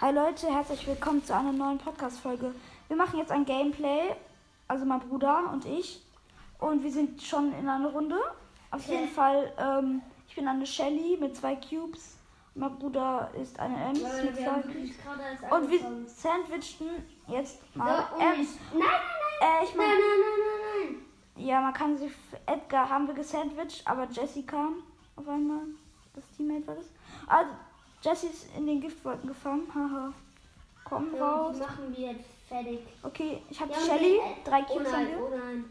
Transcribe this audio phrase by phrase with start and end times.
[0.00, 2.54] Hi Leute, herzlich willkommen zu einer neuen Podcast-Folge.
[2.88, 4.14] Wir machen jetzt ein Gameplay,
[4.68, 6.02] also mein Bruder und ich.
[6.58, 8.16] Und wir sind schon in einer Runde.
[8.70, 12.18] Auf jeden Fall, ähm, ich bin eine Shelly mit zwei Cubes.
[12.54, 15.50] Mein Bruder ist eine Ems Leute, mit zwei Cubes.
[15.50, 16.88] Und wir sandwichten
[17.28, 18.38] jetzt So, mal und Ems.
[18.40, 18.90] ich- Nein, nein,
[19.40, 19.60] nein.
[19.60, 20.94] Äh, ich Nein, meine, nein, nein, nein,
[21.36, 21.46] nein.
[21.46, 22.12] ja, man kann sich.
[22.46, 24.82] Edgar haben wir gesandwiched, aber Jessie kam
[25.16, 25.62] auf einmal.
[26.14, 26.86] Das Teammate war das.
[27.26, 27.50] Also,
[28.04, 29.66] Jessie ist in den Giftwolken gefangen.
[29.74, 30.12] Haha.
[30.84, 31.56] Komm Ja, raus.
[31.58, 32.80] machen wir jetzt fertig.
[33.02, 34.18] Okay, ich habe Ja, die Shelly.
[34.18, 35.64] und- Drei Oh Cubes haben nein, oh nein.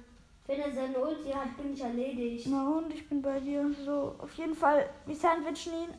[0.47, 2.47] Wenn er seine Ulti hat, bin ich erledigt.
[2.49, 3.71] Na und ich bin bei dir.
[3.85, 5.89] So, auf jeden Fall, wir sandwichen ihn.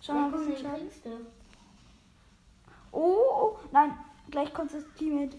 [0.00, 0.80] Schau mal, Ja, Schaden.
[0.80, 1.10] kriegst du.
[2.92, 3.98] Oh, oh, nein,
[4.30, 5.36] gleich kommt das Teammate.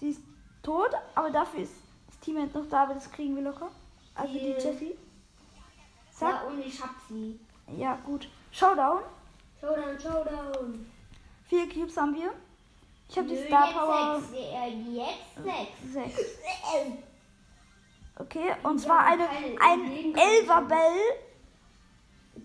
[0.00, 0.20] Sie ist
[0.62, 1.72] tot, aber dafür ist
[2.08, 3.70] das Teammate noch da, aber das kriegen wir locker.
[4.14, 4.90] Also die Die- Jessie.
[4.90, 6.48] Ja, Zack.
[6.48, 7.38] und ich hab sie.
[7.76, 8.28] Ja, gut.
[8.50, 9.02] Showdown.
[9.60, 10.90] Showdown, Showdown.
[11.48, 12.32] Vier Cubes haben wir.
[13.08, 14.32] Ich habe die Star jetzt Power Sechs.
[14.32, 15.92] Ja, jetzt sechs.
[15.92, 16.28] sechs.
[18.20, 19.28] Okay, und zwar eine,
[19.60, 20.98] ein Elverbell.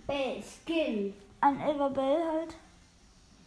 [0.05, 1.15] Bell, Skin.
[1.41, 2.55] Ein Elverbell halt.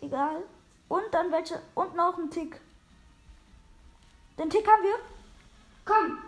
[0.00, 0.42] Egal.
[0.88, 1.62] Und dann welche.
[1.76, 2.60] Und noch ein Tick.
[4.38, 4.98] Den Tick haben wir.
[5.84, 6.18] Komm.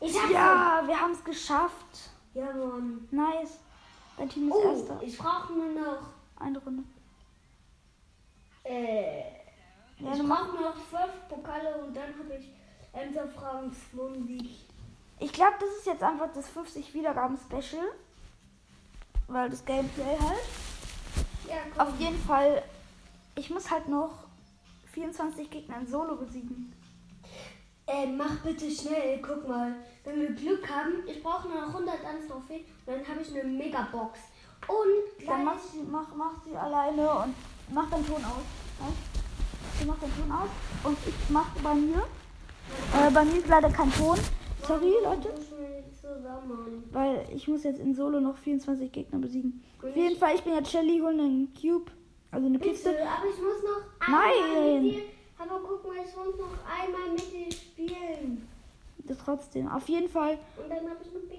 [0.00, 2.10] Ich hab Ja, wir haben es geschafft.
[2.32, 3.06] Ja, Mann.
[3.10, 3.58] Nice.
[4.22, 5.00] Dein Team ist Oh, erster.
[5.02, 5.98] ich brauche nur noch.
[6.36, 6.84] Eine Runde.
[8.62, 9.22] Äh,
[9.98, 12.48] Ja, ich brauche nur noch zwölf Pokale und dann habe ich
[12.92, 14.64] Enterfragen 20.
[15.18, 17.82] Ich glaube, das ist jetzt einfach das 50 Wiedergaben Special.
[19.26, 20.38] Weil das Gameplay halt.
[21.48, 21.82] Ja.
[21.84, 22.62] Auf jeden Fall.
[23.34, 24.12] Ich muss halt noch
[24.92, 26.72] 24 Gegner in Solo besiegen.
[27.86, 29.74] Äh, mach bitte schnell, guck mal.
[30.04, 33.30] Wenn wir Glück haben, ich brauche nur noch 100 ans Trophäen und dann habe ich
[33.30, 34.18] eine Megabox.
[34.68, 37.34] Und Dann mach sie, mach, mach sie alleine und
[37.72, 38.44] mach deinen Ton aus.
[38.80, 38.86] Ja?
[39.80, 40.48] Du machst deinen Ton aus
[40.84, 42.02] und ich mach bei mir.
[42.94, 44.18] Äh, bei mir ist leider kein Ton.
[44.66, 45.34] Sorry, Leute.
[46.00, 46.84] zusammen?
[46.92, 49.62] Weil ich muss jetzt in Solo noch 24 Gegner besiegen.
[49.82, 51.90] Auf jeden Fall, ich bin jetzt Shelly, holen einen Cube.
[52.30, 52.90] Also eine Bitte, Kiste.
[52.90, 54.32] aber ich muss noch Nein.
[54.56, 55.02] einmal mit dir.
[55.38, 57.48] Aber guck mal, ich muss noch einmal mit dir
[59.16, 59.68] trotzdem.
[59.68, 60.38] Auf jeden Fall.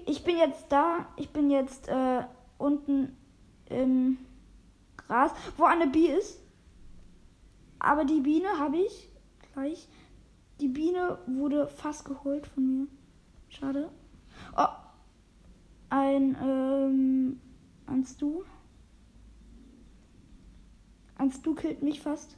[0.06, 1.06] Ich bin jetzt da.
[1.16, 2.22] Ich bin jetzt äh,
[2.58, 3.16] unten
[3.66, 4.18] im
[4.96, 6.40] Gras, wo eine Bee ist.
[7.78, 9.10] Aber die Biene habe ich
[9.52, 9.88] gleich.
[10.60, 12.86] Die Biene wurde fast geholt von mir.
[13.48, 13.90] Schade.
[14.56, 14.66] Oh.
[15.90, 17.40] Ein, ähm,
[17.86, 18.42] ein Stu.
[21.16, 22.36] Ein Stu killt mich fast.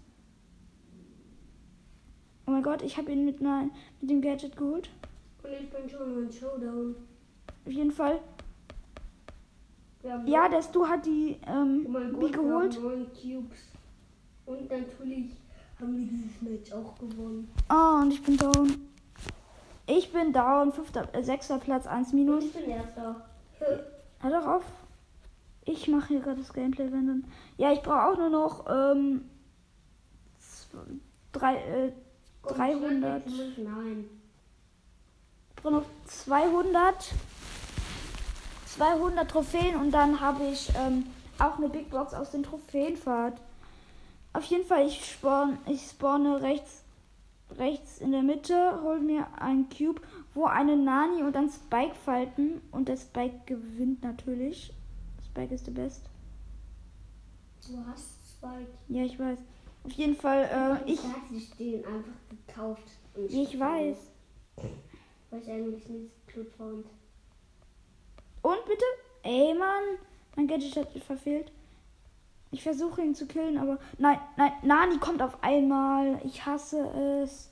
[2.47, 3.71] Oh mein Gott, ich habe ihn mit, einer,
[4.01, 4.91] mit dem Gadget geholt.
[5.47, 6.95] Und ich bin schon in Showdown.
[7.67, 8.19] Auf jeden Fall.
[10.25, 12.79] Ja, der Stu hat die ähm, Oh Gott, geholt.
[14.47, 15.33] Und natürlich
[15.81, 17.49] haben wir dieses Match auch gewonnen.
[17.69, 18.89] Oh, und ich bin down.
[19.89, 20.73] Ich bin down.
[20.73, 22.45] Fünfter, äh, sechster Platz, 1 Und minus.
[22.45, 23.29] ich bin erster.
[24.21, 24.65] Hör doch auf.
[25.65, 27.25] Ich mache hier gerade das Gameplay, wenn dann.
[27.57, 29.23] Ja, ich brauche auch nur noch ähm,
[30.39, 30.79] zwei-
[31.33, 31.93] drei, äh,
[32.43, 32.99] Komm, 300.
[33.01, 33.59] schlag jetzt nicht.
[33.59, 34.05] Nein.
[35.67, 37.13] Brauche noch 200.
[38.67, 41.07] 200 Trophäen und dann habe ich ähm,
[41.41, 43.41] auch eine Big Box aus den Trophäenfahrt.
[44.33, 46.85] Auf jeden Fall, ich spawn, ich spawne rechts,
[47.59, 50.01] rechts in der Mitte, hol mir einen Cube,
[50.35, 54.73] wo eine Nani und ein Spike falten und der Spike gewinnt natürlich.
[55.25, 56.05] Spike ist der Best.
[57.67, 58.69] Du hast zwei.
[58.87, 59.41] Ja, ich weiß.
[59.83, 62.89] Auf jeden Fall, äh, ich, Ich hat sich den einfach gekauft.
[63.17, 63.97] Und ich weiß.
[65.37, 66.87] Weil ich eigentlich nicht gut fand.
[68.43, 68.85] Und bitte?
[69.23, 69.99] Ey, Mann.
[70.35, 71.53] Mein Gadget hat verfehlt.
[72.53, 73.79] Ich versuche ihn zu killen, aber.
[73.99, 76.21] Nein, nein, Nani kommt auf einmal.
[76.25, 76.79] Ich hasse
[77.23, 77.51] es.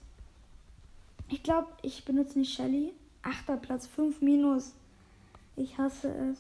[1.29, 2.95] Ich glaube, ich benutze nicht Shelly.
[3.23, 4.75] Achter Platz, 5 minus.
[5.57, 6.39] Ich hasse es.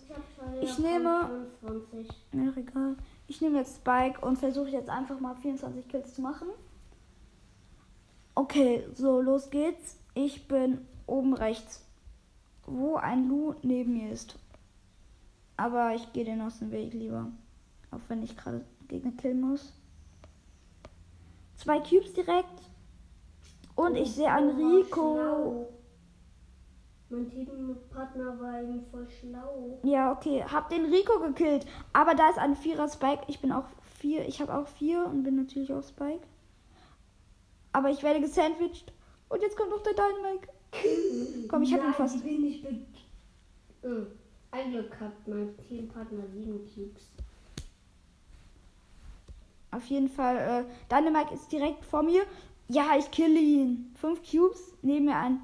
[0.62, 2.09] Ich, Ich nehme- 25.
[2.32, 2.97] Mir doch egal.
[3.26, 6.49] Ich nehme jetzt Spike und versuche jetzt einfach mal 24 Kills zu machen.
[8.35, 9.97] Okay, so, los geht's.
[10.14, 11.84] Ich bin oben rechts,
[12.66, 14.36] wo ein Lu neben mir ist.
[15.56, 17.30] Aber ich gehe den aus dem Weg lieber.
[17.90, 19.72] Auch wenn ich gerade Gegner killen muss.
[21.56, 22.60] Zwei Cubes direkt.
[23.76, 25.68] Und ich sehe einen Oh, Rico.
[27.10, 29.78] Mein Teampartner war eben voll schlau.
[29.82, 30.44] Ja, okay.
[30.44, 31.66] Hab den Rico gekillt.
[31.92, 33.24] Aber da ist ein Vierer Spike.
[33.28, 33.66] Ich bin auch
[33.98, 34.26] vier.
[34.26, 36.26] Ich habe auch vier und bin natürlich auch Spike.
[37.72, 38.92] Aber ich werde gesandwiched.
[39.28, 40.48] Und jetzt kommt noch der Dynamite.
[41.49, 42.17] Komm, ich hab ihn fast.
[42.17, 42.75] Ich bin nicht be
[43.82, 44.06] Hm.
[44.50, 47.03] Ein Glück hat mein Teampartner sieben Cubes.
[49.71, 52.23] Auf jeden Fall, äh, Dynamite ist direkt vor mir.
[52.69, 53.93] Ja, ich kill ihn.
[54.00, 54.61] Fünf Cubes.
[54.82, 55.41] Neben mir ein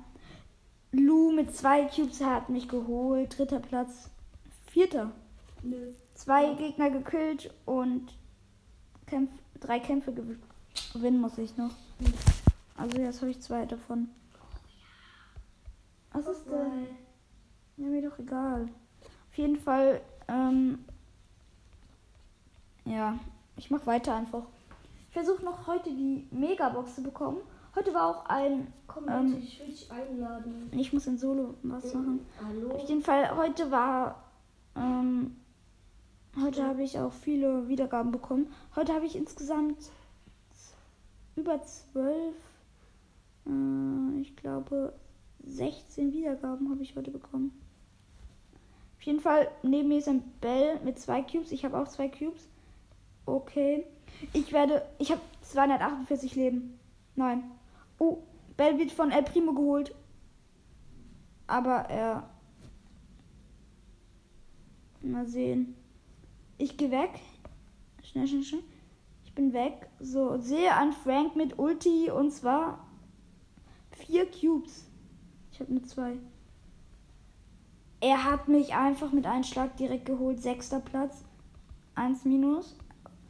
[0.93, 3.37] Lou mit zwei Cubes hat mich geholt.
[3.37, 4.09] Dritter Platz.
[4.69, 5.11] Vierter.
[5.63, 5.93] Nö.
[6.15, 8.13] Zwei Gegner gekillt und
[9.07, 10.37] Kämpf drei Kämpfe gew-
[10.93, 11.73] gewinnen muss ich noch.
[12.77, 14.09] Also jetzt habe ich zwei davon.
[16.13, 16.87] Was ist denn?
[17.77, 18.69] Ja, mir doch egal.
[19.31, 20.85] Auf jeden Fall, ähm,
[22.85, 23.19] ja,
[23.57, 24.43] ich mach weiter einfach.
[25.09, 27.39] Ich versuche noch heute die Megabox zu bekommen.
[27.75, 29.27] Heute war auch ein, Komm, Ähm.
[29.35, 30.69] bitte, ich will dich einladen.
[30.73, 32.27] ich muss in Solo was machen.
[32.45, 32.75] Hallo?
[32.75, 34.25] Auf jeden Fall, heute war,
[34.75, 35.37] ähm,
[36.43, 38.53] heute habe ich auch viele Wiedergaben bekommen.
[38.75, 39.79] Heute habe ich insgesamt
[41.37, 42.35] über zwölf,
[43.47, 44.93] äh, ich glaube
[45.45, 47.53] 16 Wiedergaben habe ich heute bekommen.
[48.97, 51.53] Auf jeden Fall, neben mir ist ein Bell mit zwei Cubes.
[51.53, 52.49] Ich habe auch zwei Cubes.
[53.25, 53.87] Okay.
[54.33, 56.79] Ich werde, ich habe 248 Leben.
[57.17, 57.45] Nein.
[57.99, 58.19] Oh,
[58.57, 59.95] Bell wird von El Primo geholt.
[61.47, 62.29] Aber er.
[65.01, 65.75] Mal sehen.
[66.59, 67.21] Ich gehe weg.
[68.03, 68.63] Schnell, schnell, schnell.
[69.25, 69.89] Ich bin weg.
[69.99, 72.87] So, sehe an Frank mit Ulti und zwar
[73.93, 74.90] vier Cubes.
[75.61, 76.17] Ich habe nur zwei.
[78.01, 80.41] Er hat mich einfach mit einem Schlag direkt geholt.
[80.41, 81.23] Sechster Platz.
[81.95, 82.79] Eins minus.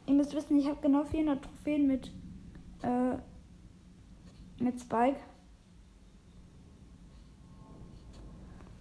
[0.05, 2.09] Ihr müsst wissen, ich habe genau 400 Trophäen mit,
[2.83, 3.17] äh,
[4.63, 5.19] mit Spike.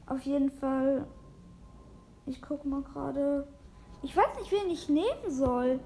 [0.06, 1.08] Auf jeden Fall.
[2.26, 3.49] Ich guck mal gerade.
[4.05, 5.81] Ich weiß nicht, wen ich nehmen soll.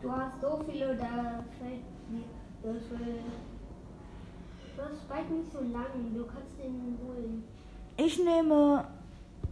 [0.00, 2.24] Du hast so viele, da fällt mir
[2.60, 3.20] das will.
[5.08, 7.44] Bald nicht so lang, du kannst den holen.
[7.96, 8.84] Ich nehme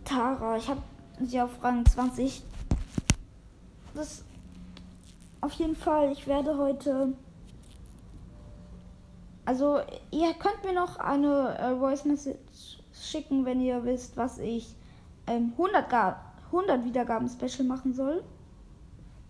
[0.04, 0.56] Tara.
[0.56, 0.82] Ich habe
[1.20, 2.42] sie auf Rang 20.
[3.94, 4.24] Das
[5.40, 6.12] auf jeden Fall.
[6.12, 7.12] Ich werde heute.
[9.44, 9.80] Also,
[10.10, 14.76] ihr könnt mir noch eine äh, Voice Message schicken, wenn ihr wisst, was ich
[15.26, 18.22] ähm, 100, Ga 100 Wiedergaben Special machen soll.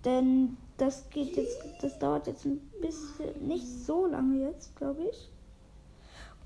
[0.04, 5.30] Denn das geht jetzt, das dauert jetzt ein bisschen, nicht so lange jetzt, glaube ich.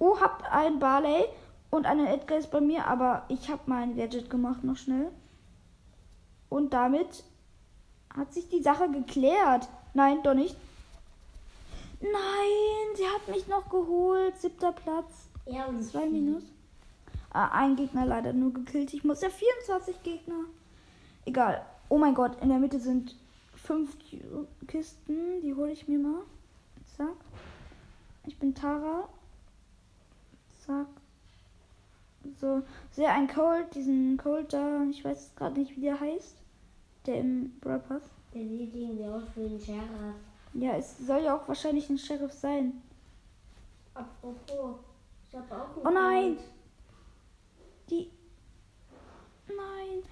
[0.05, 1.25] Oh, habt ein Barley
[1.71, 5.11] und eine Edgar ist bei mir, aber ich habe mein Gadget gemacht noch schnell.
[6.51, 7.25] Und damit
[8.15, 9.67] hat sich die Sache geklärt.
[9.95, 10.57] Nein, doch nicht.
[12.03, 14.37] Nein, sie hat mich noch geholt.
[14.39, 15.29] Siebter Platz.
[15.47, 16.43] Ja, und Zwei Minus.
[17.31, 18.93] Ah, ein Gegner leider nur gekillt.
[18.93, 20.41] Ich muss ja 24 Gegner.
[21.25, 21.65] Egal.
[21.89, 23.17] Oh mein Gott, in der Mitte sind
[23.55, 24.23] fünf Ki-
[24.69, 25.41] Kisten.
[25.43, 26.21] Die hole ich mir mal.
[26.95, 27.17] Zack.
[28.27, 29.09] Ich bin Tara.
[30.67, 30.87] Zack.
[32.41, 32.63] So.
[32.91, 34.85] Sehe ein Cold, diesen Cold da.
[34.91, 36.37] Ich weiß gerade nicht, wie der heißt.
[37.07, 38.03] Der im Brawl Pass.
[38.33, 40.15] Der sieht irgendwie aus wie ein Sheriff.
[40.55, 42.83] Ja, es soll ja auch wahrscheinlich ein Sheriff sein.
[43.93, 44.77] Apropos,
[45.29, 46.37] ich habe auch einen Oh nein!
[46.37, 46.49] Freund.
[47.91, 48.11] Die.
[49.49, 50.03] Nein.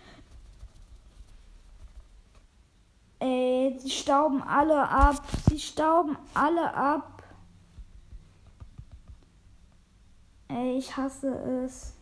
[3.21, 5.23] Ey, sie stauben alle ab.
[5.49, 7.12] Sie stauben alle ab.
[10.53, 11.29] Ey, ich hasse
[11.65, 11.95] es.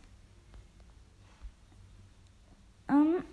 [2.88, 3.24] Ähm.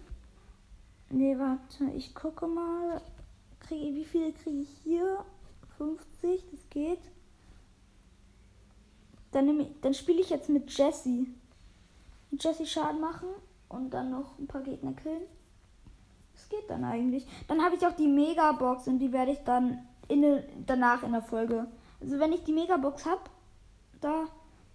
[1.09, 1.85] Nee, warte.
[1.95, 3.01] Ich gucke mal.
[3.59, 5.25] Kriege, wie viele kriege ich hier?
[5.77, 6.99] 50, das geht.
[9.31, 11.27] Dann, dann spiele ich jetzt mit Jessie.
[12.29, 13.29] Mit Jessie Schaden machen
[13.69, 15.23] und dann noch ein paar Gegner killen.
[16.33, 17.25] Das geht dann eigentlich.
[17.47, 21.23] Dann habe ich auch die Megabox und die werde ich dann in danach in der
[21.23, 21.67] Folge.
[21.99, 23.21] Also wenn ich die Megabox habe,
[23.99, 24.27] da,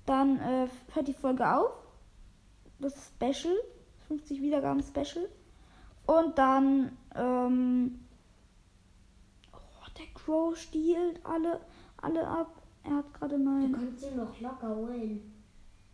[0.06, 1.70] dann äh, hört die Folge auf.
[2.78, 3.56] Das ist Special.
[4.08, 5.28] 50 Wiedergaben Special.
[6.06, 8.00] Und dann, ähm,
[9.52, 9.58] oh,
[9.98, 11.60] der Crow stiehlt alle,
[11.98, 12.62] alle ab.
[12.84, 13.72] Er hat gerade Du neun.
[13.72, 15.32] kannst ihn noch locker holen.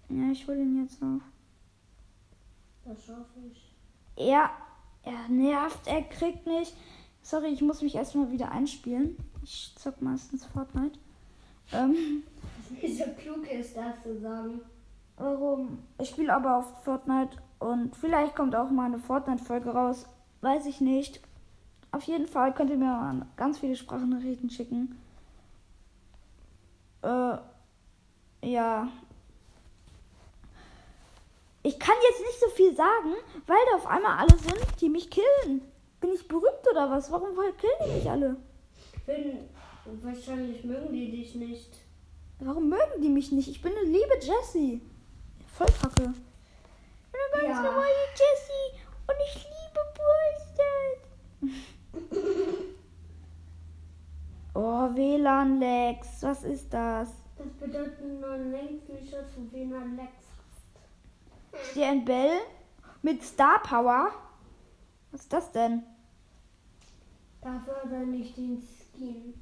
[0.09, 1.21] Ja, ich hole ihn jetzt noch.
[2.85, 3.75] Das schaffe ich.
[4.17, 4.51] Er,
[5.03, 6.75] er nervt, er kriegt nicht.
[7.21, 9.19] Sorry, ich muss mich erstmal wieder einspielen.
[9.43, 10.99] Ich zock meistens Fortnite.
[11.73, 12.23] Ähm,
[12.81, 14.61] Wie so klug ist das zu sagen.
[15.17, 15.83] warum?
[15.99, 20.07] Ich spiele aber auf Fortnite und vielleicht kommt auch mal eine Fortnite-Folge raus.
[20.41, 21.21] Weiß ich nicht.
[21.91, 24.99] Auf jeden Fall könnt ihr mir mal ganz viele Sprachnachrichten schicken.
[27.03, 27.37] Äh,
[28.43, 28.89] ja.
[31.63, 33.15] Ich kann jetzt nicht so viel sagen,
[33.47, 35.63] weil da auf einmal alle sind, die mich killen.
[36.01, 37.11] Bin ich berühmt oder was?
[37.11, 38.37] Warum killen die mich alle?
[39.07, 39.39] Bin,
[40.03, 41.79] wahrscheinlich mögen die dich nicht.
[42.41, 43.49] Warum mögen die mich nicht?
[43.49, 44.81] Ich bin eine liebe Jessie.
[45.55, 46.13] Voll kacke.
[46.13, 47.63] Ich bin eine ganz Ja.
[47.63, 49.59] normale Jessie und ich liebe
[50.55, 51.01] Stars.
[54.55, 56.23] Oh, WLAN-Lags.
[56.23, 57.11] Was ist das?
[57.37, 60.11] Das bedeutet nur längst nicht, dass du weniger Lex
[61.53, 61.77] hast.
[61.81, 62.41] Ein Bell
[63.03, 64.11] mit Star Power.
[65.13, 65.85] Was ist das denn?
[67.41, 69.35] Dafür hat er nicht den Skin.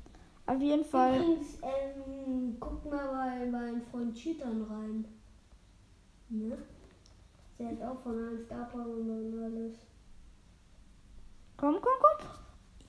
[0.46, 1.16] Auf jeden Fall.
[1.16, 5.04] Übrigens, ähm, guck mal bei meinen Freund Cheatern rein.
[6.28, 6.56] Ne?
[7.58, 9.74] Der hat auch von einem Star Power und alles.
[11.56, 12.28] Komm, komm, komm.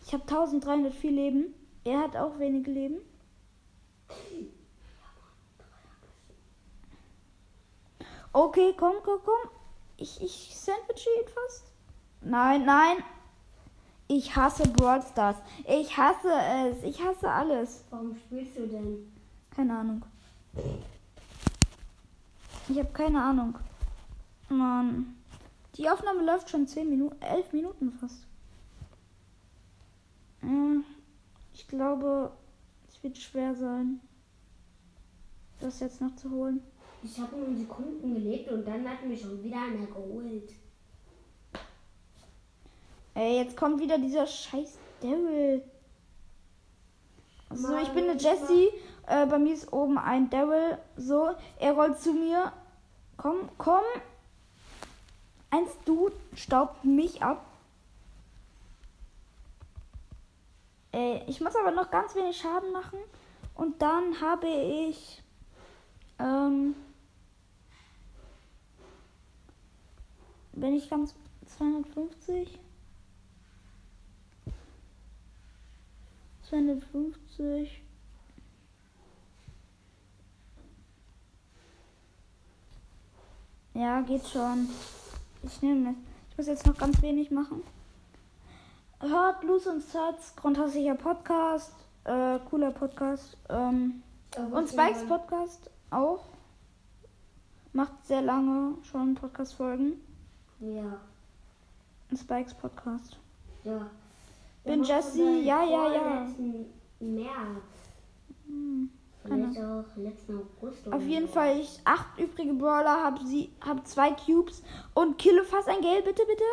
[0.05, 1.53] Ich habe 1304 Leben.
[1.83, 2.97] Er hat auch wenige Leben.
[8.33, 9.49] Okay, komm, komm, komm.
[9.97, 11.71] Ich, ich sandwiche ihn fast.
[12.21, 12.97] Nein, nein.
[14.07, 15.37] Ich hasse Brawl Stars.
[15.67, 16.83] Ich hasse es.
[16.83, 17.83] Ich hasse alles.
[17.89, 19.11] Warum spielst du denn?
[19.53, 20.05] Keine Ahnung.
[22.69, 23.57] Ich habe keine Ahnung.
[24.49, 25.15] Mann.
[25.75, 28.25] Die Aufnahme läuft schon 10 Minuten, 11 Minuten fast.
[30.41, 30.81] Ja,
[31.53, 32.31] Ich glaube,
[32.87, 33.99] es wird schwer sein,
[35.59, 36.61] das jetzt noch zu holen.
[37.03, 40.51] Ich habe nur Sekunden gelebt und dann hat mich schon wieder einer geholt.
[43.17, 45.63] Ey, jetzt kommt wieder dieser scheiß Daryl.
[47.49, 48.69] So, ich bin eine Jessie.
[49.07, 50.77] Äh, bei mir ist oben ein Daryl.
[50.97, 52.53] So, er rollt zu mir.
[53.17, 53.81] Komm, komm.
[55.49, 57.43] Eins, du staubt mich ab.
[60.91, 62.99] Ey, ich muss aber noch ganz wenig Schaden machen.
[63.55, 65.23] Und dann habe ich.
[66.19, 66.75] Ähm,
[70.51, 71.15] wenn ich ganz
[71.57, 72.59] 250.
[76.49, 77.83] 250.
[83.73, 84.69] Ja, geht schon.
[85.43, 85.95] Ich nehme
[86.31, 87.63] Ich muss jetzt noch ganz wenig machen.
[88.99, 91.73] Hört Blues und Sats, grundsätzlicher Podcast.
[92.05, 93.37] Äh, cooler Podcast.
[93.49, 94.01] Ähm,
[94.51, 96.25] und Spikes Podcast auch.
[97.73, 100.01] Macht sehr lange schon Podcast-Folgen.
[100.59, 100.99] Ja,
[102.15, 103.17] Spikes Podcast.
[103.63, 103.87] ja.
[104.67, 106.27] Bin macht Jessie, seit ja, ja, ja.
[106.99, 107.67] März.
[108.45, 108.89] Hm.
[109.23, 110.91] Vielleicht auch letzten August.
[110.91, 111.27] Auf jeden.
[111.27, 116.05] Fall, ich acht übrige Brawler, hab sie, hab zwei Cubes und kille fast ein Geld,
[116.05, 116.43] bitte, bitte.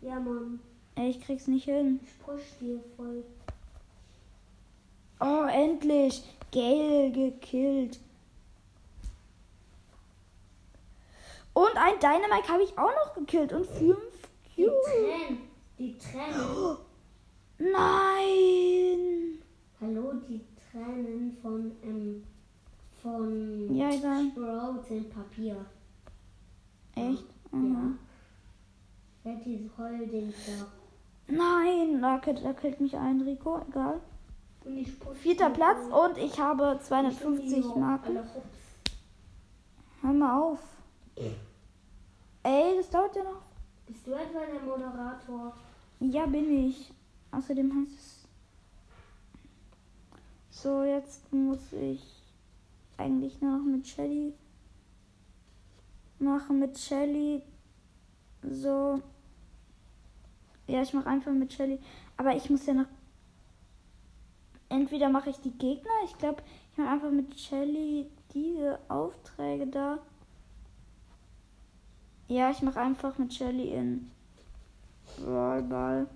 [0.00, 0.60] Ja, Mann.
[0.94, 2.00] Ey, ich krieg's nicht hin.
[2.02, 3.24] Ich push dir voll.
[5.20, 6.22] Oh, endlich.
[6.52, 8.00] Gale gekillt.
[11.52, 13.98] Und ein Dynamite habe ich auch noch gekillt und fünf
[14.56, 14.84] Die Cubes.
[14.84, 15.38] Tränen.
[15.78, 16.76] Die Tränen.
[17.60, 19.38] Nein.
[19.78, 20.40] Hallo, die
[20.70, 22.24] Tränen von, ähm,
[23.02, 24.30] von Ja, egal.
[24.30, 25.56] Sprout sind Papier.
[26.94, 27.26] Echt?
[27.52, 27.58] Ja.
[27.58, 27.98] Mhm.
[29.22, 30.66] Wer hat dieses Heulding da?
[31.34, 34.00] Nein, da killt, da killt mich ein Rico, egal.
[34.64, 38.18] Und ich push Vierter Platz und ich habe Ich 250 bin die Marken.
[40.00, 40.60] Hör mal auf.
[42.42, 43.42] Ey, das dauert ja noch.
[43.86, 45.54] Bist du etwa der Moderator?
[46.00, 46.90] Ja, bin ich.
[47.32, 48.20] Außerdem heißt es.
[50.50, 52.04] So, jetzt muss ich
[52.98, 54.34] eigentlich nur noch mit Shelly
[56.18, 56.58] machen.
[56.58, 57.42] Mit Shelly.
[58.42, 59.00] So.
[60.66, 61.78] Ja, ich mache einfach mit Shelly.
[62.16, 62.86] Aber ich muss ja noch.
[64.68, 65.90] Entweder mache ich die Gegner.
[66.04, 69.98] Ich glaube, ich mache einfach mit Shelly diese Aufträge da.
[72.28, 74.10] Ja, ich mache einfach mit Shelly in
[75.16, 76.06] Brawl Ball.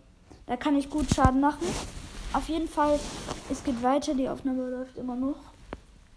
[0.46, 1.66] Da kann ich gut Schaden machen.
[2.32, 2.98] Auf jeden Fall,
[3.50, 4.14] es geht weiter.
[4.14, 5.38] Die Aufnahme läuft immer noch.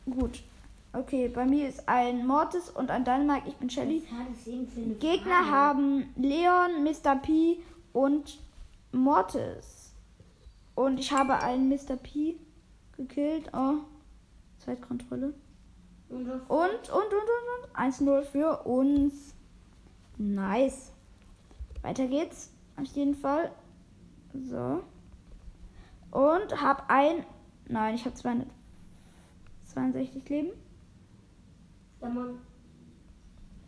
[0.06, 0.44] Gut.
[0.94, 3.48] Okay, bei mir ist ein Mortis und ein Dynamite.
[3.48, 4.04] Ich bin Shelly.
[5.00, 7.16] Gegner haben Leon, Mr.
[7.16, 7.58] P
[7.94, 8.40] und
[8.92, 9.92] Mortis.
[10.76, 11.98] Und ich habe einen Mr.
[12.02, 12.36] P
[12.96, 13.50] gekillt.
[13.54, 13.76] Oh,
[14.60, 15.34] Zeitkontrolle.
[16.10, 17.76] Und, und, und, und, und.
[17.76, 19.36] 1-0 für uns.
[20.18, 20.92] Nice.
[21.82, 22.50] Weiter geht's.
[22.76, 23.52] Auf jeden Fall.
[24.44, 24.84] So.
[26.12, 27.26] Und hab ein.
[27.68, 30.52] Nein, ich habe 262 Leben.
[32.02, 32.40] Ja, Mann.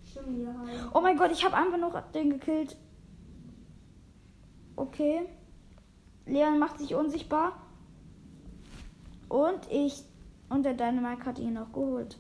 [0.05, 0.53] Stimmt, ja.
[0.57, 0.89] halt.
[0.93, 2.77] Oh mein Gott, ich habe einfach noch den gekillt.
[4.75, 5.21] Okay.
[6.25, 7.53] Leon macht sich unsichtbar.
[9.27, 10.03] Und ich.
[10.49, 12.17] Und der Dynamite hat ihn noch geholt.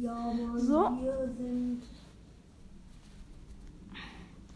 [0.00, 0.58] Ja, Mann.
[0.58, 0.98] So.
[1.00, 1.82] Wir sind.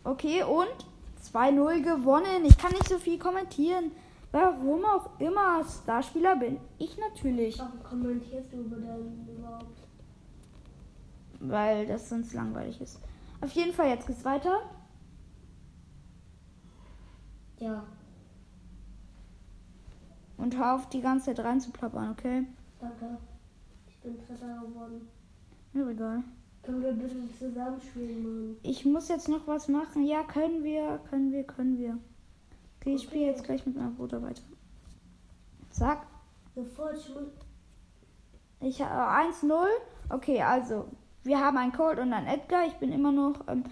[0.04, 0.93] Okay, und
[1.34, 2.44] 2-0 gewonnen.
[2.44, 3.90] Ich kann nicht so viel kommentieren.
[4.30, 7.58] Warum auch immer Starspieler bin ich natürlich.
[7.58, 9.80] Warum kommentierst du über denn überhaupt?
[11.40, 13.00] Weil das sonst langweilig ist.
[13.40, 14.62] Auf jeden Fall, jetzt geht's weiter.
[17.58, 17.84] Ja.
[20.36, 22.46] Und hör auf, die ganze Zeit reinzuplappern, okay?
[22.80, 23.18] Danke.
[23.86, 25.08] Ich bin Dritter geworden.
[25.72, 26.24] Mir egal.
[26.64, 28.56] Können wir bitte zusammenspielen, Mann?
[28.62, 30.06] Ich muss jetzt noch was machen.
[30.06, 31.98] Ja, können wir, können wir, können wir.
[32.80, 33.06] Okay, ich Okay.
[33.06, 34.42] spiele jetzt gleich mit meinem Bruder weiter.
[35.70, 36.06] Zack.
[36.54, 37.24] Sofort, ich muss.
[38.60, 39.52] Ich habe 1-0.
[40.10, 40.86] Okay, also,
[41.22, 42.66] wir haben einen Colt und einen Edgar.
[42.66, 43.64] Ich bin immer noch ähm,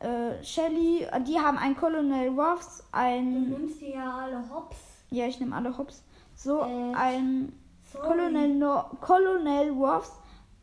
[0.00, 1.06] äh, Shelly.
[1.26, 3.48] Die haben einen Colonel Ruffs, Du ein.
[3.50, 4.76] nimmst die ja alle hops.
[5.10, 6.02] Ja, ich nehme alle Hops.
[6.34, 7.52] So, Äh, ein
[7.92, 8.06] Sorry.
[8.08, 10.10] Colonel, no Colonel Ruffs,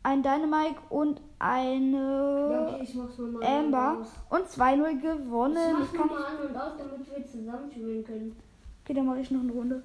[0.04, 2.96] ein Dynamite und eine okay, ich.
[3.44, 3.98] Amber.
[4.00, 4.12] Aus.
[4.30, 5.72] Und 2-0 Ich gewonnen.
[5.72, 8.36] mach's Ich kann nochmal an und aus, damit wir zusammenspielen können.
[8.84, 9.82] Okay, dann mache ich noch eine Runde.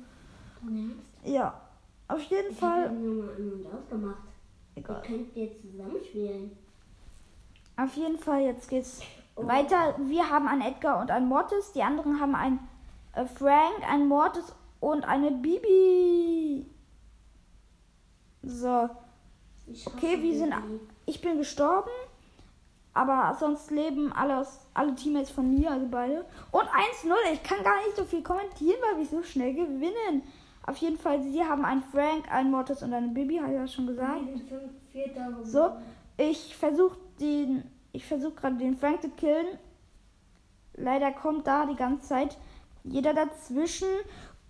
[1.24, 1.60] Ja,
[2.08, 2.92] auf jeden Ich habe Fall.
[2.92, 4.24] nochmal an und aus gemacht.
[4.76, 5.02] Ihr Egal.
[5.02, 6.52] könnt jetzt zusammenspielen.
[7.78, 9.02] Auf jeden Fall, jetzt geht's
[9.36, 9.48] Oh.
[9.48, 9.96] weiter.
[10.00, 11.72] Wir haben einen Edgar und einen Mortis.
[11.72, 12.60] Die anderen haben einen
[13.14, 16.66] äh, Frank, einen Mortis und eine Bibi.
[18.44, 18.90] So, Ich
[19.86, 20.54] Okay, wir sind-
[21.06, 21.90] ich bin gestorben.
[22.94, 26.26] Aber sonst leben alle, aus- alle Teammates von mir, also beide.
[26.52, 27.16] Und 1-0.
[27.34, 30.24] Ich kann gar nicht so viel kommentieren, weil wir so schnell gewinnen.
[30.66, 33.68] Auf jeden Fall, sie haben einen Frank, einen Mortis und eine Bibi, habe ich ja
[33.68, 34.20] schon gesagt.
[35.46, 35.72] So,
[36.18, 39.48] ich versuche den, ich versuche gerade den Frank zu killen.
[40.76, 42.38] Leider kommt da die ganze Zeit
[42.84, 43.88] jeder dazwischen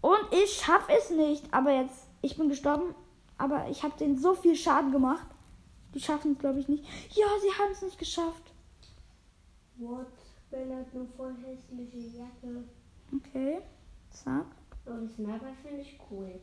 [0.02, 1.54] und ich schaffe es nicht.
[1.54, 2.96] Aber jetzt, ich bin gestorben,
[3.40, 5.26] aber ich habe denen so viel Schaden gemacht.
[5.96, 6.84] Die schaffen es, glaube ich, nicht.
[7.16, 8.54] Ja, sie haben es nicht geschafft.
[9.78, 10.08] What?
[10.52, 12.64] Ben hat eine voll hässliche Jacke.
[13.16, 13.62] Okay,
[14.12, 14.46] zack.
[14.86, 16.40] Aber das Sniper finde ich cool.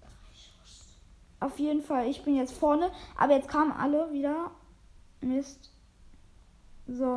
[0.00, 0.96] Drei Schuss.
[1.38, 4.50] Auf jeden Fall, ich bin jetzt vorne, aber jetzt kamen alle wieder.
[5.20, 5.70] Mist.
[6.86, 7.16] So.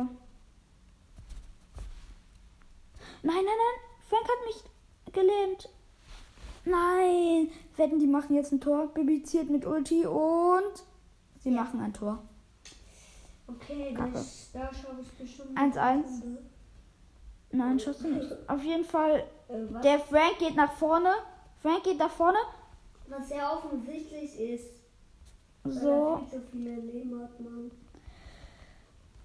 [3.22, 3.80] Nein, nein, nein.
[4.08, 5.68] Frank hat mich gelähmt.
[6.64, 7.50] Nein.
[7.76, 8.88] Wetten, die machen jetzt ein Tor.
[8.88, 10.84] Bibi zielt mit Ulti und
[11.42, 11.62] sie Ja.
[11.62, 12.18] machen ein Tor.
[13.46, 14.12] Okay, Kacke.
[14.12, 15.56] das, da schaue ich bestimmt.
[15.58, 15.78] 1-1.
[15.80, 16.42] eine Runde.
[17.52, 18.32] Nein, schaust du nicht.
[18.48, 21.12] Auf jeden Fall, Äh, der Frank geht nach vorne.
[21.62, 22.38] Frank geht nach vorne.
[23.08, 24.70] was sehr offensichtlich ist.
[25.64, 26.20] So.
[26.52, 27.30] Leben hat.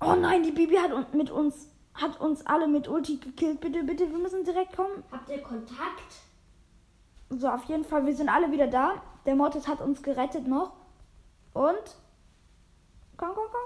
[0.01, 3.59] Oh nein, die Bibi hat mit uns, hat uns alle mit Ulti gekillt.
[3.61, 5.03] Bitte, bitte, wir müssen direkt kommen.
[5.11, 6.15] Habt ihr Kontakt?
[7.29, 9.01] So, auf jeden Fall, wir sind alle wieder da.
[9.25, 10.73] Der Mortis hat uns gerettet noch.
[11.53, 11.95] Und.
[13.17, 13.61] Komm, komm, komm,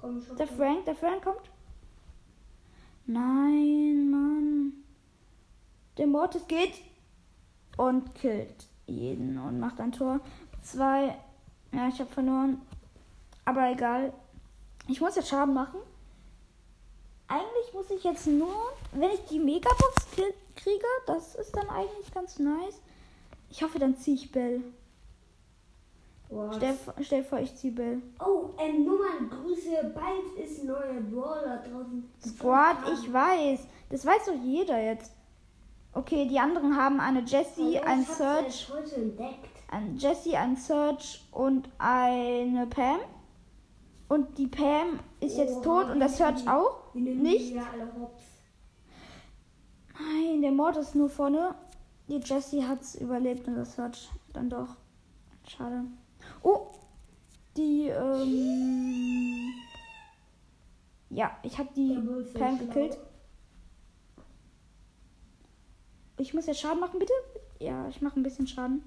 [0.00, 0.36] komm, Komm.
[0.36, 1.50] Der Frank, der Frank kommt.
[3.06, 4.72] Nein, Mann.
[5.98, 6.74] Der Mortis geht
[7.76, 10.20] und killt jeden und macht ein Tor.
[10.62, 11.16] Zwei.
[11.72, 12.60] Ja, ich habe verloren.
[13.44, 14.12] Aber egal.
[14.88, 15.80] Ich muss jetzt Schaden machen.
[17.28, 19.99] Eigentlich muss ich jetzt nur, wenn ich die Megabox
[20.62, 22.80] kriege, das ist dann eigentlich ganz nice.
[23.50, 24.62] Ich hoffe, dann ziehe ich Bell.
[26.28, 26.54] What?
[26.56, 28.00] Stell, stell vor, ich ziehe Bell.
[28.24, 29.92] Oh, ähm, nur mal Grüße.
[29.94, 32.08] Bald ist ein neuer Brawler draußen.
[32.24, 33.66] Squad, ich weiß.
[33.90, 35.12] Das weiß doch jeder jetzt.
[35.92, 38.70] Okay, die anderen haben eine Jessie, Hallo, ein Search,
[39.72, 43.00] ein Jessie, ein Search und eine Pam.
[44.08, 46.94] Und die Pam ist jetzt Oh, tot und der Search auch.
[46.94, 47.50] Nicht?
[47.50, 48.22] die ja alle hops.
[50.00, 51.54] Nein, der Mord ist nur vorne.
[52.08, 54.76] Die Jessie hat's überlebt und das Search dann doch.
[55.46, 55.84] Schade.
[56.42, 56.68] Oh,
[57.56, 59.52] die, ähm.
[61.10, 61.94] Ja, ich habe die
[62.34, 62.66] Pam schlau.
[62.66, 62.98] gekillt.
[66.18, 67.12] Ich muss ja Schaden machen, bitte?
[67.58, 68.82] Ja, ich mache ein bisschen Schaden.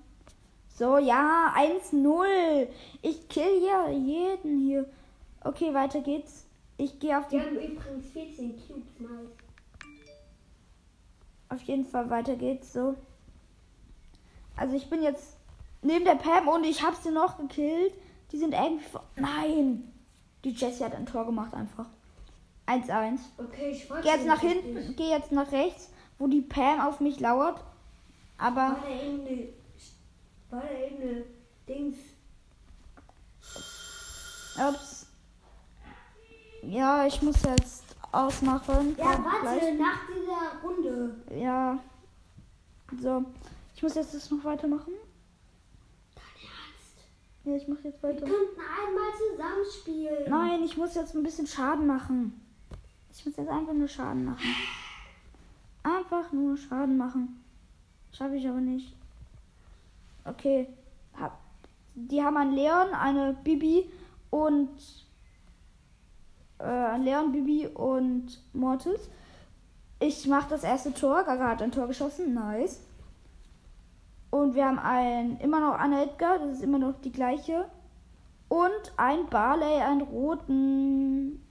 [0.69, 2.67] So, ja, 1-0.
[3.01, 4.89] Ich kill hier jeden hier.
[5.43, 6.45] Okay, weiter geht's.
[6.77, 7.37] Ich gehe auf die.
[7.37, 9.42] Wir haben übrigens 14 Cubes, nice.
[11.53, 12.95] Auf jeden Fall weiter geht's so.
[14.55, 15.37] Also ich bin jetzt
[15.81, 17.93] neben der Pam und ich hab sie noch gekillt.
[18.31, 18.83] Die sind irgendwie.
[18.85, 19.83] vor- Nein!
[20.43, 21.85] Die Jessie hat ein Tor gemacht einfach.
[22.65, 23.19] 1-1.
[23.37, 26.99] Okay, ich frage Geh jetzt nach hinten, geh jetzt nach rechts, wo die Pam auf
[26.99, 27.61] mich lauert.
[28.37, 29.47] Aber War da eben eine.
[30.49, 31.23] War da eben eine
[31.67, 31.97] Dings.
[34.57, 35.07] ups.
[36.63, 38.95] Ja, ich muss jetzt ausmachen.
[38.97, 39.79] Ja, Komm, warte, gleich.
[39.79, 41.15] nach dieser Runde.
[41.35, 41.79] Ja.
[43.01, 43.25] So.
[43.75, 44.93] Ich muss jetzt das noch weitermachen.
[46.15, 46.97] Dein Ernst?
[47.43, 48.21] Ja, ich mache jetzt Wir weiter.
[48.25, 50.29] könnten einmal zusammenspielen.
[50.29, 52.39] Nein, ich muss jetzt ein bisschen Schaden machen.
[53.11, 54.47] Ich muss jetzt einfach nur Schaden machen.
[55.83, 57.43] Einfach nur Schaden machen.
[58.11, 58.95] Schaffe ich aber nicht.
[60.25, 60.67] Okay.
[61.19, 61.39] Hab,
[61.95, 63.89] die haben einen Leon, eine Bibi
[64.29, 64.69] und
[66.63, 69.09] äh, Leon, Bibi und Mortis.
[69.99, 71.23] Ich mache das erste Tor.
[71.23, 72.33] Gaga hat ein Tor geschossen.
[72.33, 72.79] Nice.
[74.29, 76.39] Und wir haben ein, immer noch eine Edgar.
[76.39, 77.69] Das ist immer noch die gleiche.
[78.49, 81.45] Und ein Barley, einen roten.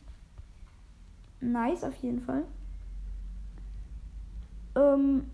[1.40, 2.44] Nice auf jeden Fall.
[4.76, 5.30] Ähm,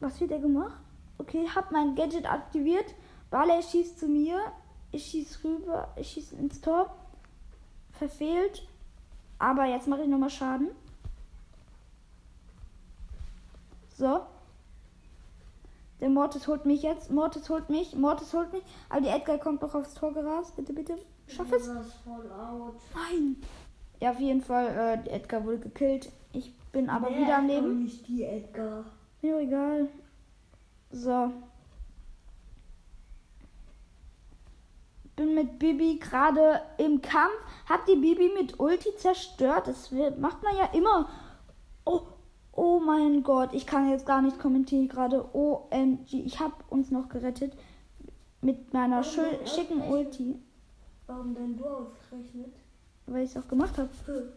[0.00, 0.80] was wird er gemacht?
[1.18, 2.94] Okay, hab mein Gadget aktiviert.
[3.30, 4.38] Barley schießt zu mir.
[4.92, 5.88] Ich schieß rüber.
[5.96, 6.94] Ich schieß ins Tor.
[7.92, 8.66] Verfehlt.
[9.44, 10.70] Aber jetzt mache ich nochmal Schaden.
[13.94, 14.20] So.
[16.00, 17.10] Der Mortis holt mich jetzt.
[17.10, 17.94] Mortis holt mich.
[17.94, 18.62] Mortis holt mich.
[18.88, 20.56] Aber die Edgar kommt noch aufs Tor gerast.
[20.56, 20.96] Bitte, bitte.
[21.26, 21.68] Schaff es.
[21.68, 23.36] Nein.
[24.00, 25.04] Ja, auf jeden Fall.
[25.06, 26.10] Äh, Edgar wurde gekillt.
[26.32, 27.82] Ich bin aber wieder am Leben.
[27.82, 28.86] Nicht die Edgar.
[29.20, 29.88] Mir egal.
[30.90, 31.30] So.
[35.16, 37.36] Bin mit Bibi gerade im Kampf.
[37.68, 39.68] Hab die Bibi mit Ulti zerstört.
[39.68, 41.08] Das wird, macht man ja immer.
[41.84, 42.02] Oh,
[42.52, 43.50] oh mein Gott.
[43.52, 45.24] Ich kann jetzt gar nicht kommentieren gerade.
[45.32, 46.14] OMG.
[46.24, 47.52] Ich hab uns noch gerettet.
[48.40, 49.80] Mit meiner schön, schicken.
[49.82, 50.38] Ulti.
[51.06, 52.52] Warum denn du ausgerechnet?
[53.06, 53.90] Weil ich es auch gemacht habe.
[54.06, 54.32] Hm.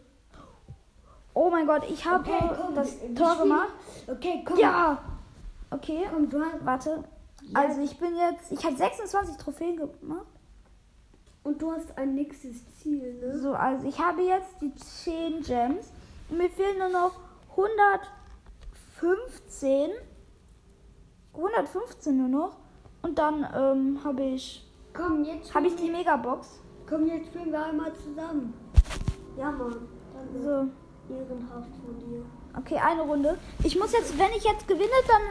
[1.34, 1.82] Oh mein Gott.
[1.90, 3.72] Ich habe Okay, komm, das Tor gemacht.
[4.06, 4.58] Okay, komm.
[4.58, 4.98] Ja.
[5.70, 6.06] Okay.
[6.12, 7.04] Komm, du hast, Warte.
[7.54, 8.52] Also ich bin jetzt.
[8.52, 10.26] Ich habe 26 Trophäen gemacht.
[11.48, 13.38] Und du hast ein nächstes Ziel, ne?
[13.38, 15.90] So, also ich habe jetzt die 10 Gems.
[16.28, 17.12] Und mir fehlen nur noch
[17.52, 19.92] 115.
[21.32, 22.58] 115 nur noch.
[23.00, 24.70] Und dann ähm, habe ich.
[24.92, 26.60] Komm, jetzt Habe ich die Megabox.
[26.86, 28.52] Komm, jetzt spielen wir einmal zusammen.
[29.38, 29.88] Ja, Mann.
[30.42, 30.68] So.
[31.10, 32.26] Ehrenhaft von dir.
[32.58, 33.38] Okay, eine Runde.
[33.64, 35.22] Ich muss jetzt, wenn ich jetzt gewinne, dann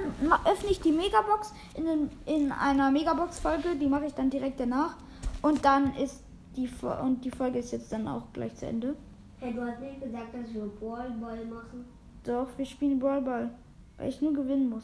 [0.52, 3.76] öffne ich die Megabox in, in einer Megabox-Folge.
[3.76, 4.96] Die mache ich dann direkt danach.
[5.42, 6.24] Und dann ist
[6.56, 6.70] die
[7.02, 8.96] und die Folge ist jetzt dann auch gleich zu Ende.
[9.40, 11.86] Hey, du hast nicht gesagt, dass wir Ballball machen.
[12.24, 13.50] Doch, wir spielen Ballball.
[13.98, 14.84] Weil ich nur gewinnen muss.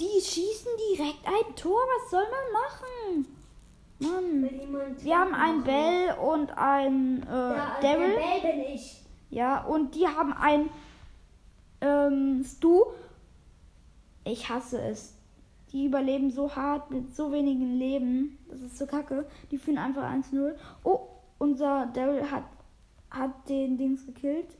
[0.00, 1.80] Die schießen direkt ein Tor.
[1.80, 3.26] Was soll man machen?
[4.00, 4.96] Mann.
[5.00, 8.10] Wir haben einen Bell und einen äh, Ja, Daryl.
[8.14, 9.02] der Bell bin ich.
[9.30, 10.70] Ja, und die haben ein
[11.80, 12.84] ähm, Stu.
[14.24, 15.14] Ich hasse es.
[15.72, 18.38] Die überleben so hart mit so wenigen Leben.
[18.48, 19.26] Das ist so kacke.
[19.50, 20.54] Die führen einfach 1-0.
[20.84, 21.08] Oh,
[21.38, 22.44] unser Daryl hat,
[23.10, 24.54] hat den Dings gekillt.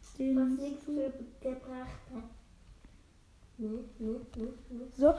[0.00, 2.22] Was Den für gebracht hat.
[3.58, 4.84] Nee, nee, nee, nee.
[4.96, 5.12] so.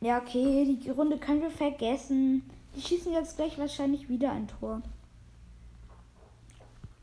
[0.00, 2.48] Ja, okay, die Runde können wir vergessen.
[2.76, 4.82] Die schießen jetzt gleich wahrscheinlich wieder ein Tor.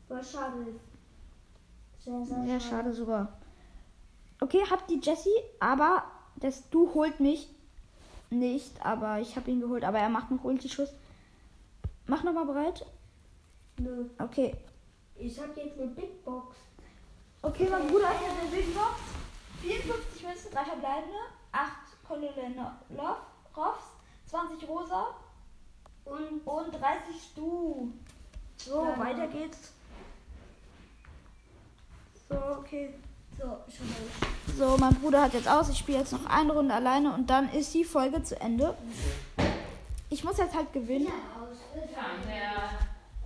[0.08, 2.04] Was schade ist.
[2.04, 3.32] Sehr, sehr Ja, schade sogar.
[4.40, 6.04] Okay, hab die Jessie, aber
[6.36, 7.48] das Du holt mich
[8.30, 10.90] nicht, aber ich habe ihn geholt, aber er macht noch Ulti-Schuss.
[12.06, 12.84] Mach nochmal bereit.
[13.78, 14.06] Nö.
[14.18, 14.56] Okay.
[15.16, 16.56] Ich hab jetzt eine Big Box.
[17.42, 19.00] Okay, mein Bruder hat eine Big Box.
[19.62, 21.16] 54 Münzen, 3 verbleibende,
[21.52, 21.72] 8
[22.06, 22.72] Kolonne
[23.56, 23.84] Ruffs,
[24.26, 25.08] 20 Rosa
[26.04, 27.88] Und und 30 Stu.
[28.56, 28.98] So, Ja.
[28.98, 29.72] weiter geht's.
[32.28, 32.94] So, okay.
[34.56, 35.68] So, mein Bruder hat jetzt aus.
[35.68, 38.76] Ich spiele jetzt noch eine Runde alleine und dann ist die Folge zu Ende.
[40.10, 41.06] Ich muss jetzt halt gewinnen.
[41.08, 41.58] aus.
[41.74, 42.40] Ja, der,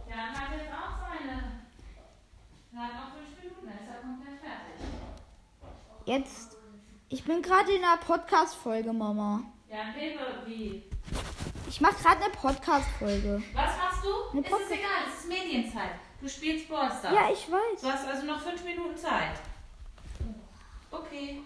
[0.06, 1.42] der hat jetzt auch seine.
[2.72, 4.84] Der hat noch fünf Minuten, ist er komplett fertig.
[6.06, 6.56] Jetzt.
[7.10, 9.42] Ich bin gerade in einer Podcast-Folge, Mama.
[9.70, 9.78] Ja,
[10.46, 10.82] wie.
[11.68, 13.42] Ich mache gerade eine Podcast-Folge.
[13.54, 14.08] Was machst du?
[14.38, 15.90] Eine es Podcast- ist egal, es ist Medienzeit.
[16.20, 17.12] Du spielst Ballstar.
[17.12, 17.80] Ja, ich weiß.
[17.82, 19.38] Du hast also noch fünf Minuten Zeit.
[20.90, 21.42] Okay.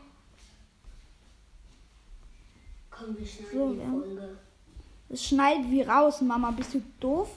[2.90, 3.86] Komm, wir schneiden So, die ja.
[3.86, 4.38] Folge.
[5.08, 6.50] Es schneit wie raus, Mama.
[6.52, 7.30] Bist du doof?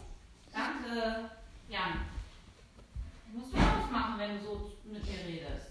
[0.54, 1.30] Danke,
[1.70, 2.06] Jan.
[3.34, 5.68] Musst du ausmachen, wenn du so mit mir redest.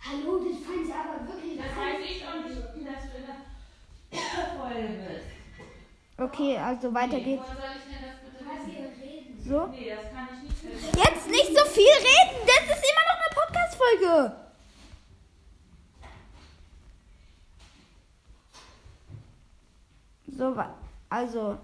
[0.00, 1.58] Hallo, das fand ich aber wirklich.
[1.58, 3.24] Das weiß ich doch nicht, dass du in
[4.12, 5.26] der Folge bist.
[6.18, 7.42] Okay, also weiter Nee, geht's.
[7.42, 8.78] Woher soll ich denn das bitte Was wissen?
[8.78, 9.44] ihr reden.
[9.48, 9.66] So.
[9.66, 10.96] Nee, das kann ich nicht.
[10.96, 12.38] Jetzt nicht so viel reden.
[12.46, 14.45] Das ist immer noch eine Podcast-Folge.
[20.36, 20.54] So,
[21.08, 21.56] also,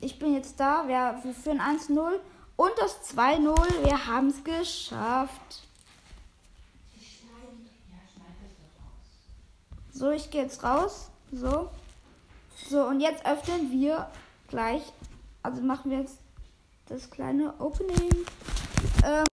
[0.00, 0.86] ich bin jetzt da.
[0.86, 2.20] Wir, wir führen 1-0
[2.56, 3.84] und das 2-0.
[3.84, 5.62] Wir haben es geschafft.
[9.92, 11.10] So, ich gehe jetzt raus.
[11.32, 11.68] So.
[12.68, 14.08] So, und jetzt öffnen wir
[14.48, 14.82] gleich.
[15.42, 16.18] Also machen wir jetzt
[16.88, 18.10] das kleine Opening.
[19.04, 19.24] Ähm,